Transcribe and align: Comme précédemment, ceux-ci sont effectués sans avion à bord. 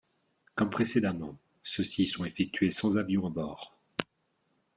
Comme 0.55 0.71
précédemment, 0.71 1.37
ceux-ci 1.63 2.07
sont 2.07 2.25
effectués 2.25 2.71
sans 2.71 2.97
avion 2.97 3.27
à 3.27 3.29
bord. 3.29 3.77